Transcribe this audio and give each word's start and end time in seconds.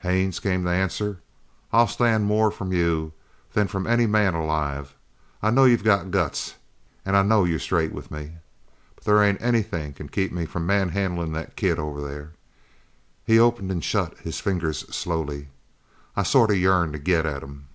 "Haines," 0.00 0.40
came 0.40 0.64
the 0.64 0.72
answer, 0.72 1.20
"I'll 1.72 1.86
stand 1.86 2.24
more 2.24 2.50
from 2.50 2.72
you 2.72 3.12
than 3.52 3.68
from 3.68 3.86
any 3.86 4.06
man 4.06 4.34
alive. 4.34 4.96
I 5.40 5.50
know 5.50 5.66
you've 5.66 5.84
got 5.84 6.10
guts 6.10 6.56
an' 7.06 7.14
I 7.14 7.22
know 7.22 7.44
you're 7.44 7.60
straight 7.60 7.92
with 7.92 8.10
me. 8.10 8.38
But 8.96 9.04
there 9.04 9.22
ain't 9.22 9.40
anything 9.40 9.92
can 9.94 10.08
keep 10.08 10.32
me 10.32 10.46
from 10.46 10.66
manhandlin' 10.66 11.30
that 11.34 11.54
kid 11.54 11.78
over 11.78 12.00
there." 12.02 12.32
He 13.24 13.38
opened 13.38 13.70
and 13.70 13.84
shut 13.84 14.18
his 14.18 14.40
fingers 14.40 14.78
slowly. 14.92 15.46
"I 16.16 16.24
sort 16.24 16.50
of 16.50 16.56
yearn 16.56 16.90
to 16.90 16.98
get 16.98 17.24
at 17.24 17.44
him!" 17.44 17.68